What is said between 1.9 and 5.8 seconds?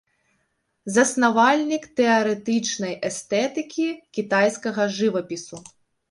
тэарэтычнай эстэтыкі кітайскага жывапісу.